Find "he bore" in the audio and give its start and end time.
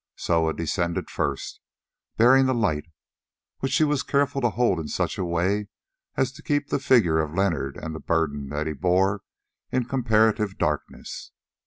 8.65-9.21